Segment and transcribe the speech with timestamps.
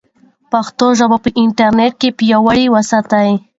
[0.51, 3.31] پښتو ژبه په انټرنیټ کې پیاوړې وساتئ.